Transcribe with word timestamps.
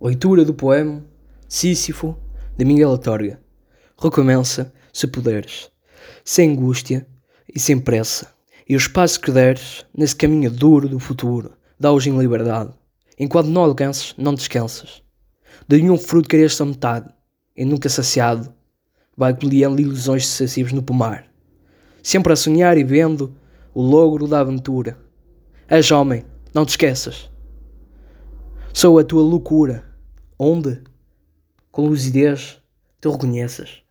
Leitura 0.00 0.44
do 0.44 0.54
poema 0.54 1.04
Sísifo 1.48 2.16
de 2.56 2.64
Miguel 2.64 2.96
Torga. 2.98 3.40
Recomeça, 4.00 4.72
se 4.92 5.08
puderes, 5.08 5.72
sem 6.24 6.52
angústia 6.52 7.04
e 7.52 7.58
sem 7.58 7.80
pressa, 7.80 8.28
e 8.68 8.76
os 8.76 8.86
passos 8.86 9.18
que 9.18 9.32
deres 9.32 9.84
nesse 9.92 10.14
caminho 10.14 10.52
duro 10.52 10.88
do 10.88 11.00
futuro, 11.00 11.50
dá-os 11.80 12.06
em 12.06 12.16
liberdade. 12.16 12.70
Enquanto 13.18 13.48
não 13.48 13.64
alcanças, 13.64 14.14
não 14.16 14.34
descansas. 14.34 15.02
De 15.66 15.82
nenhum 15.82 15.98
fruto 15.98 16.28
queres 16.28 16.60
a 16.60 16.64
metade, 16.64 17.12
e 17.56 17.64
nunca 17.64 17.88
saciado, 17.88 18.54
vai 19.16 19.34
colhendo 19.34 19.80
ilusões 19.80 20.28
sucessivas 20.28 20.72
no 20.72 20.80
pomar. 20.80 21.26
Sempre 22.04 22.32
a 22.32 22.36
sonhar 22.36 22.78
e 22.78 22.84
vendo 22.84 23.34
o 23.74 23.82
logro 23.82 24.28
da 24.28 24.38
aventura. 24.38 24.96
És 25.66 25.90
homem, 25.90 26.24
não 26.54 26.64
te 26.64 26.68
esqueças. 26.68 27.28
Sou 28.80 28.96
a 28.96 29.02
tua 29.02 29.24
loucura, 29.24 29.84
onde, 30.38 30.80
com 31.72 31.88
lucidez, 31.88 32.62
te 33.00 33.08
reconheças. 33.08 33.82